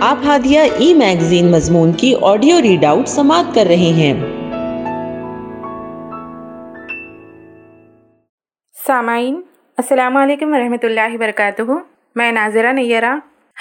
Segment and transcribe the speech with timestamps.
[0.00, 4.14] آپ ہادیہ ای میگزین مضمون کی آڈیو ریڈ آؤٹ سماعت کر رہے ہیں۔
[8.86, 9.40] سامعین،
[9.76, 11.62] السلام علیکم ورحمۃ اللہ وبرکاتہ۔
[12.16, 13.14] میں ناظرہ نیرہ،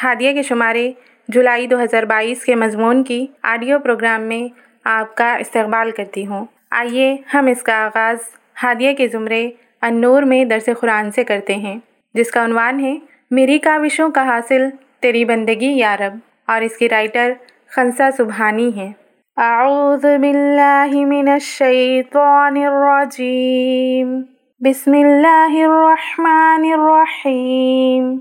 [0.04, 0.92] ہادیہ کے شمارے
[1.28, 4.48] جولائی دو ہزار بائیس کے مضمون کی آڈیو پروگرام میں
[4.84, 8.18] آپ کا استقبال کرتی ہوں۔ آئیے ہم اس کا آغاز
[8.64, 9.50] ہادیہ کے زمرے
[9.82, 11.80] النور میں درس قرآن سے کرتے ہیں،
[12.14, 12.98] جس کا عنوان ہے،
[13.32, 14.62] میری کاوشوں کا حاصل
[15.06, 16.14] تیری بندگی یا رب
[16.48, 17.32] اور اس کی رائٹر
[17.76, 18.92] خنسا سبحانی ہے
[19.38, 24.22] اعوذ باللہ من الشیطان الرجیم۔
[24.60, 28.18] بسم اللہ الرحمن الرحیم۔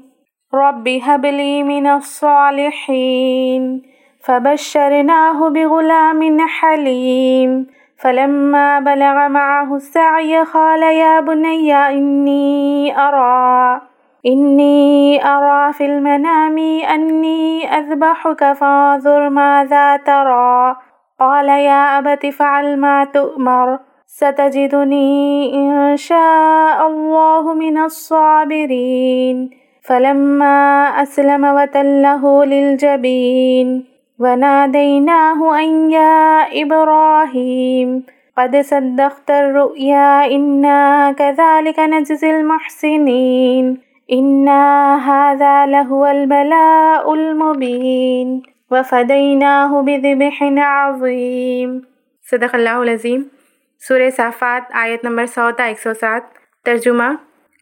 [0.52, 3.78] رب حب لی من الصالحین۔
[4.26, 7.62] فبشرناہ بغلام حلیم۔
[8.02, 13.93] فلما بلغ معه السعی قال، یا بنی انی ارى
[14.26, 16.58] إني أرى في المنام
[16.94, 20.76] أني أذبحك، فانظر ماذا ترى.
[21.20, 23.78] قال، يا أبت فعل ما تؤمر.
[24.06, 29.50] ستجدني إن شاء الله من الصابرين.
[29.88, 33.84] فلما أسلم وتله للجبين.
[34.20, 38.06] وناديناه أن يا إبراهيم،
[38.38, 43.83] قد صدقت الرؤيا، إنا كذلك نجزي المحسنين.
[45.06, 48.38] هذا لهو البلاء المبين
[48.70, 51.78] وفديناه بذبح عظيم.
[52.30, 53.22] صدق اللہ العظیم،
[53.88, 56.22] سورہ صافات، آیت نمبر سو تا ایک سو سات.
[56.64, 57.04] ترجمہ،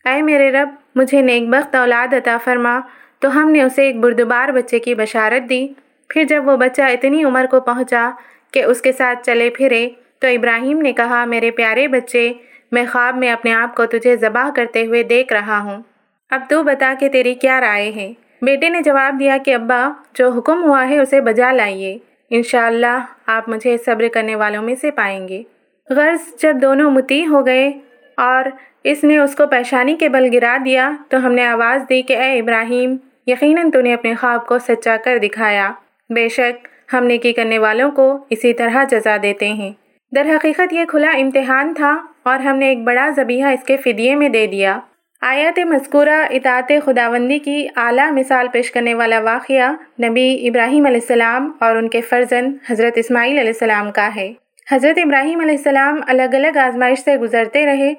[0.04, 2.80] اے میرے رب، مجھے نیک بخت اولاد عطا فرما،
[3.20, 5.68] تو ہم نے اسے ایک بردبار بچے کی بشارت دی۔
[6.08, 8.10] پھر جب وہ بچہ اتنی عمر کو پہنچا
[8.52, 12.32] کہ اس کے ساتھ چلے پھرے، تو ابراہیم نے کہا، میرے پیارے بچے،
[12.72, 15.91] میں خواب میں اپنے آپ کو تجھے ذبح کرتے ہوئے دیکھ رہا ہوں۔
[16.32, 20.30] اب تو بتا کہ تیری کیا رائے ہے۔ بیٹے نے جواب دیا کہ ابا، جو
[20.30, 21.98] حکم ہوا ہے اسے بجا لائیے۔
[22.30, 25.42] انشاءاللہ آپ مجھے صبر کرنے والوں میں سے پائیں گے۔
[25.90, 27.72] غرض جب دونوں متی ہو گئے
[28.16, 28.44] اور
[28.84, 32.16] اس نے اس کو پیشانی کے بل گرا دیا تو ہم نے آواز دی کہ
[32.16, 35.72] اے ابراہیم، یقیناً تو نے اپنے خواب کو سچا کر دکھایا۔
[36.10, 39.70] بے شک ہم نے کی کرنے والوں کو اسی طرح جزا دیتے ہیں۔
[40.14, 44.14] در حقیقت یہ کھلا امتحان تھا اور ہم نے ایک بڑا ذبیحہ اس کے فدیے
[44.14, 44.80] میں دے دیا۔
[45.24, 49.70] آیات مذکورہ اطاعت خداوندی کی اعلیٰ مثال پیش کرنے والا واقعہ
[50.02, 54.32] نبی ابراہیم علیہ السلام اور ان کے فرزند حضرت اسماعیل علیہ السلام کا ہے۔
[54.72, 57.92] حضرت ابراہیم علیہ السلام الگ الگ آزمائش سے گزرتے رہے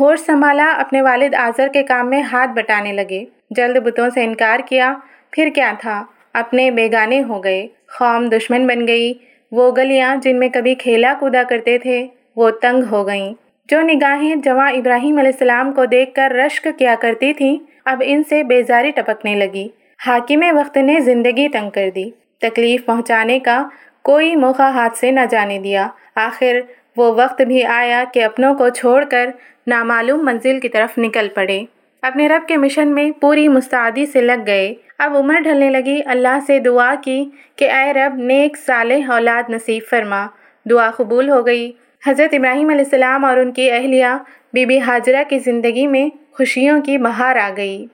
[0.00, 4.60] ہوش سنبھالا اپنے والد آذر کے کام میں ہاتھ بٹانے لگے۔ جلد بتوں سے انکار
[4.68, 4.94] کیا،
[5.30, 7.66] پھر کیا تھا؟ اپنے بیگانے ہو گئے
[7.98, 9.14] قوم دشمن بن گئی۔
[9.52, 12.06] وہ گلیاں جن میں کبھی کھیلا کودا کرتے تھے،
[12.36, 13.34] وہ تنگ ہو گئیں۔
[13.68, 18.22] جو نگاہیں جواں ابراہیم علیہ السلام کو دیکھ کر رشک کیا کرتی تھیں، اب ان
[18.28, 19.68] سے بیزاری ٹپکنے لگی۔
[20.06, 23.68] حاکم وقت نے زندگی تنگ کر دی۔ تکلیف پہنچانے کا
[24.02, 26.56] کوئی موقع ہاتھ سے نہ جانے دیا۔ آخر
[26.96, 29.30] وہ وقت بھی آیا کہ اپنوں کو چھوڑ کر
[29.66, 31.60] نامعلوم منزل کی طرف نکل پڑے۔
[32.02, 36.38] اپنے رب کے مشن میں پوری مستعدی سے لگ گئے۔ اب عمر ڈھلنے لگی۔ اللہ
[36.46, 37.24] سے دعا کی
[37.56, 40.26] کہ اے رب، نیک صالح اولاد نصیب فرما۔
[40.70, 41.72] دعا قبول ہو گئی۔
[42.06, 44.06] حضرت ابراہیم علیہ السلام اور ان کی اہلیہ
[44.52, 47.86] بی بی حاجرہ کی زندگی میں خوشیوں کی بہار آ گئی۔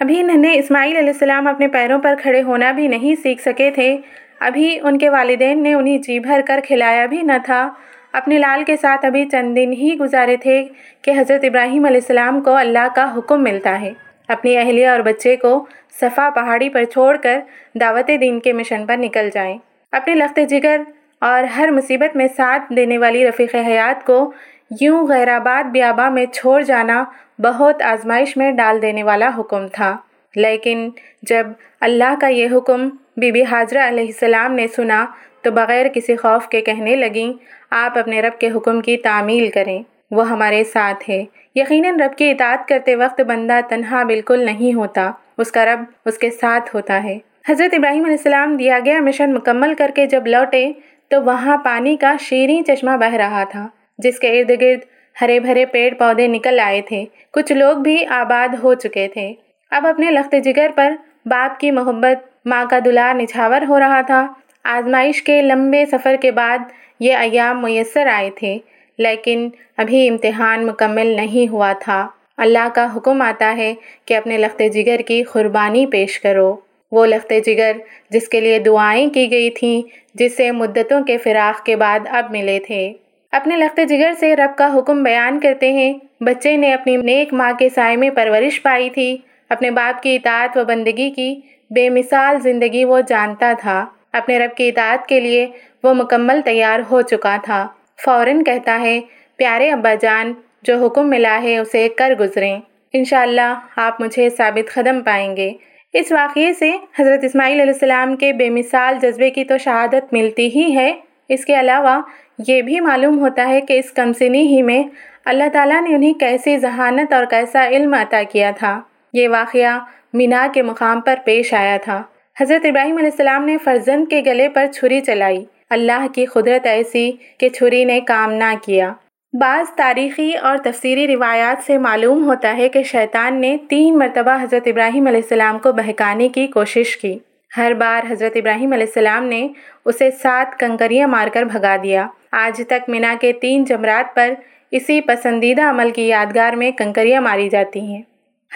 [0.00, 3.96] ابھی ننھے اسماعیل علیہ السلام اپنے پیروں پر کھڑے ہونا بھی نہیں سیکھ سکے تھے۔
[4.40, 7.70] ابھی ان کے والدین نے انہیں جی بھر کر کھلایا بھی نہ تھا۔
[8.12, 10.64] اپنے لال کے ساتھ ابھی چند دن ہی گزارے تھے
[11.02, 13.92] کہ حضرت ابراہیم علیہ السلام کو اللہ کا حکم ملتا ہے۔
[14.28, 15.66] اپنی اہلیہ اور بچے کو
[16.00, 17.40] صفا پہاڑی پر چھوڑ کر
[17.80, 19.58] دعوت دین کے مشن پر نکل جائیں۔
[19.92, 20.80] اپنے لخت جگر
[21.22, 24.32] اور ہر مصیبت میں ساتھ دینے والی رفیق حیات کو
[24.80, 27.04] یوں غیر آباد بیابا میں چھوڑ جانا
[27.38, 29.96] بہت آزمائش میں ڈال دینے والا حکم تھا۔
[30.36, 30.90] لیکن
[31.22, 31.46] جب
[31.80, 35.06] اللہ کا یہ حکم بی بی حاضرہ علیہ السلام نے سنا
[35.42, 37.32] تو بغیر کسی خوف کے کہنے لگیں،
[37.70, 41.24] آپ اپنے رب کے حکم کی تعمیل کریں۔ وہ ہمارے ساتھ ہے۔
[41.54, 46.18] یقیناً رب کی اطاعت کرتے وقت بندہ تنہا بالکل نہیں ہوتا، اس کا رب اس
[46.18, 47.18] کے ساتھ ہوتا ہے۔
[47.48, 50.72] حضرت ابراہیم علیہ السلام دیا گیا مشن مکمل کر کے جب لوٹے
[51.12, 53.68] تو وہاں پانی کا شیریں چشمہ بہ رہا تھا،
[53.98, 54.78] جس کے ارد گرد
[55.20, 59.34] ہرے بھرے پیڑ پودے نکل آئے تھے۔ کچھ لوگ بھی آباد ہو چکے تھے۔
[59.70, 60.92] اب اپنے لخت جگر پر
[61.26, 64.26] باپ کی محبت، ماں کا دلار نچھاور ہو رہا تھا۔
[64.64, 66.58] آزمائش کے لمبے سفر کے بعد
[67.00, 68.58] یہ ایام میسر آئے تھے،
[68.98, 73.74] لیکن ابھی امتحان مکمل نہیں ہوا تھا۔ اللہ کا حکم آتا ہے
[74.06, 76.56] کہ اپنے لخت جگر کی قربانی پیش کرو۔
[76.92, 77.72] وہ لخت جگر
[78.10, 79.82] جس کے لیے دعائیں کی گئی تھیں،
[80.14, 82.92] جس سے مدتوں کے فراق کے بعد اب ملے تھے۔
[83.32, 87.52] اپنے لخت جگر سے رب کا حکم بیان کرتے ہیں۔ بچے نے اپنی نیک ماں
[87.58, 89.16] کے سائے میں پرورش پائی تھی۔
[89.48, 91.40] اپنے باپ کی اطاعت و بندگی کی
[91.70, 95.46] بے مثال زندگی وہ جانتا تھا۔ اپنے رب کی اطاعت کے لیے
[95.82, 97.68] وہ مکمل تیار ہو چکا تھا۔
[98.04, 99.00] فوراً کہتا ہے،
[99.36, 102.60] پیارے ابا جان، جو حکم ملا ہے اسے کر گزریں۔
[102.92, 105.52] انشاءاللہ آپ مجھے ثابت قدم پائیں گے۔
[105.92, 110.46] اس واقعے سے حضرت اسماعیل علیہ السلام کے بے مثال جذبے کی تو شہادت ملتی
[110.46, 110.92] ہی ہے۔
[111.28, 112.00] اس کے علاوہ
[112.46, 114.82] یہ بھی معلوم ہوتا ہے کہ اس کمسنی ہی میں
[115.24, 118.80] اللہ تعالیٰ نے انہیں کیسی ذہانت اور کیسا علم عطا کیا تھا۔
[119.12, 119.78] یہ واقعہ
[120.12, 122.02] مینا کے مقام پر پیش آیا تھا۔
[122.40, 127.12] حضرت ابراہیم علیہ السلام نے فرزند کے گلے پر چھری چلائی۔ اللہ کی قدرت ایسی
[127.38, 128.92] کہ چھری نے کام نہ کیا۔
[129.40, 134.62] بعض تاریخی اور تفسیری روایات سے معلوم ہوتا ہے کہ شیطان نے تین مرتبہ حضرت
[134.66, 137.18] ابراہیم علیہ السلام کو بہکانے کی کوشش کی۔
[137.56, 139.48] ہر بار حضرت ابراہیم علیہ السلام نے
[139.84, 144.32] اسے سات کنکریاں مار کر بھگا دیا۔ آج تک مینا کے تین جمرات پر
[144.70, 148.02] اسی پسندیدہ عمل کی یادگار میں کنکریاں ماری جاتی ہیں۔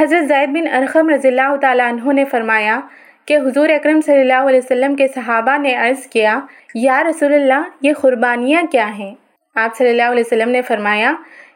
[0.00, 2.81] حضرت زید بن ارخم رضی اللہ تعالیٰ عنہ نے فرمایا
[3.25, 6.40] کہ حضور اکرم صلی اللہ علیہ وسلم کے صحابہ نے عرض کیا،
[6.75, 9.14] یا رسول اللہ، یہ قربانیاں کیا ہیں؟
[9.56, 11.12] آپ صلی اللہ علیہ وسلم نے فرمایا،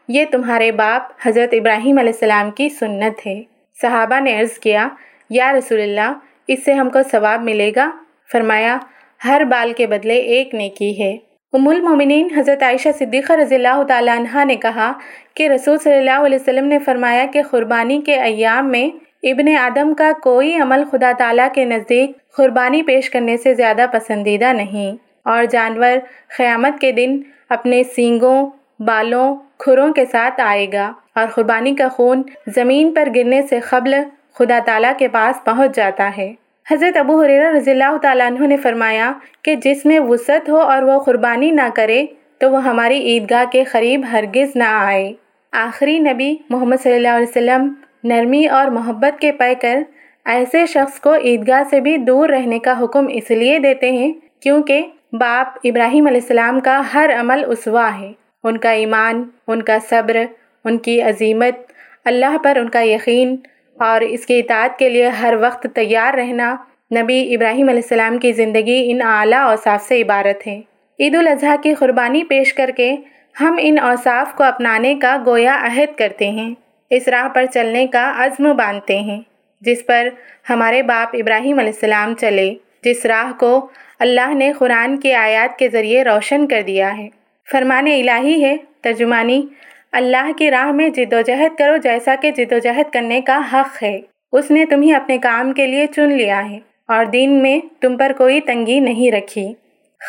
[0.07, 3.41] یہ تمہارے باپ حضرت ابراہیم علیہ السلام کی سنت ہے۔
[3.81, 4.87] صحابہ نے عرض کیا،
[5.29, 6.13] یا رسول اللہ،
[6.47, 7.91] اس سے ہم کو ثواب ملے گا۔
[8.31, 8.77] فرمایا،
[9.25, 11.17] ہر بال کے بدلے ایک نیکی ہے۔
[11.53, 14.91] ام المومنین حضرت عائشہ صدیقہ رضی اللہ تعالیٰ عنہ نے کہا
[15.33, 18.89] کہ رسول صلی اللہ علیہ وسلم نے فرمایا کہ قربانی کے ایام میں
[19.23, 24.53] ابن آدم کا کوئی عمل خدا تعالیٰ کے نزدیک قربانی پیش کرنے سے زیادہ پسندیدہ
[24.53, 25.91] نہیں۔ اور جانور
[26.37, 27.21] قیامت کے دن
[27.51, 28.49] اپنے سینگوں،
[28.79, 32.21] بالوں، کھروں کے ساتھ آئے گا اور قربانی کا خون
[32.55, 33.95] زمین پر گرنے سے قبل
[34.33, 36.33] خدا تعالیٰ کے پاس پہنچ جاتا ہے۔
[36.71, 39.11] حضرت ابو حریرہ رضی اللہ تعالیٰ عنہ نے فرمایا
[39.41, 42.05] کہ جس میں وسعت ہو اور وہ قربانی نہ کرے
[42.37, 45.13] تو وہ ہماری عیدگاہ کے قریب ہرگز نہ آئے۔
[45.51, 47.67] آخری نبی محمد صلی اللہ علیہ وسلم
[48.03, 49.79] نرمی اور محبت کے پے کر
[50.25, 54.87] ایسے شخص کو عیدگاہ سے بھی دور رہنے کا حکم اس لیے دیتے ہیں کیونکہ
[55.13, 58.11] باپ ابراہیم علیہ السلام کا ہر عمل اسوا ہے۔
[58.43, 60.17] ان کا ایمان، ان کا صبر،
[60.65, 61.71] ان کی عظیمت،
[62.05, 63.35] اللہ پر ان کا یقین
[63.79, 66.55] اور اس کی اطاعت کے لیے ہر وقت تیار رہنا
[66.95, 70.61] نبی ابراہیم علیہ السلام کی زندگی ان اعلیٰ اوصاف سے عبارت ہے۔
[70.99, 72.95] عید الاضحیٰ کی قربانی پیش کر کے
[73.41, 76.53] ہم ان اوصاف کو اپنانے کا گویا عہد کرتے ہیں۔
[76.89, 79.21] اس راہ پر چلنے کا عزم باندھتے ہیں،
[79.61, 80.07] جس پر
[80.49, 83.69] ہمارے باپ ابراہیم علیہ السلام چلے۔ جس راہ کو
[83.99, 87.07] اللہ نے قرآن کی آیات کے ذریعے روشن کر دیا ہے۔
[87.51, 89.45] فرمان الہی ہے۔ ترجمانی،
[89.91, 93.39] اللہ کی راہ میں جد و جہد کرو جیسا کہ جد و جہد کرنے کا
[93.53, 93.99] حق ہے۔
[94.31, 98.11] اس نے تمہیں اپنے کام کے لیے چن لیا ہے اور دین میں تم پر
[98.17, 99.53] کوئی تنگی نہیں رکھی۔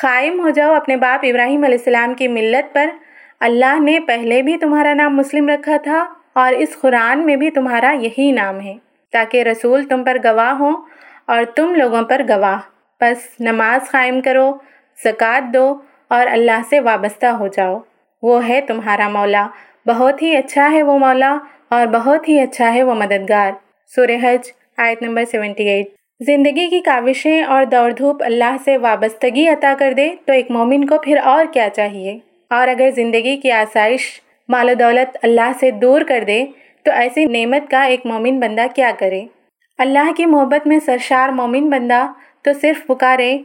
[0.03, 2.87] قائم ہو جاؤ اپنے باپ ابراہیم علیہ السلام کی ملت پر۔
[3.41, 7.95] اللہ نے پہلے بھی تمہارا نام مسلم رکھا تھا اور اس قرآن میں بھی تمہارا
[8.01, 8.75] یہی نام ہے۔
[9.13, 10.77] تاکہ رسول تم پر گواہ ہوں
[11.33, 12.59] اور تم لوگوں پر گواہ۔
[13.01, 14.53] بس نماز قائم کرو،
[15.05, 17.79] زکوٰۃ دو اور اللہ سے وابستہ ہو جاؤ۔
[18.23, 19.47] وہ ہے تمہارا مولا۔
[19.87, 21.39] بہت ہی اچھا ہے وہ مولا
[21.69, 23.53] اور بہت ہی اچھا ہے وہ مددگار۔
[23.95, 25.87] سورہ حج، آیت نمبر سیونٹی ایٹ۔
[26.21, 30.87] زندگی کی کاوشیں اور دوڑ دھوپ اللہ سے وابستگی عطا کر دے تو ایک مومن
[30.87, 32.19] کو پھر اور کیا چاہیے؟
[32.51, 36.45] اور اگر زندگی کی آسائش مال و دولت اللہ سے دور کر دے
[36.83, 39.23] تو ایسی نعمت کا ایک مومن بندہ کیا کرے؟
[39.83, 42.07] اللہ کی محبت میں سرشار مومن بندہ
[42.43, 43.39] تو صرف پکارے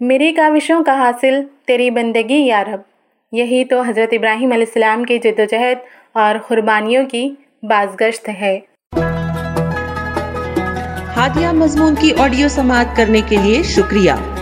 [0.00, 2.80] میری کاوشوں کا حاصل تیری بندگی یا رب۔
[3.32, 5.78] یہی تو حضرت ابراہیم علیہ السلام کی جد و جہد
[6.12, 8.60] اور قربانیوں کی بازگشت ہے۔
[11.16, 14.12] ہادیہ مضمون کی آڈیو سماعت کرنے کے لیے شکریہ۔